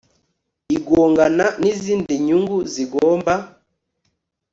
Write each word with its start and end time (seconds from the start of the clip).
igongana 0.77 1.45
n 1.61 1.63
izindi 1.71 2.13
nyungu 2.25 2.57
zigomba 2.73 3.33